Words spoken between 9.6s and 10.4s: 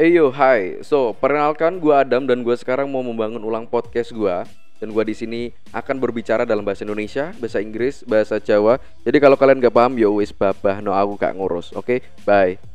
gak paham, yo wis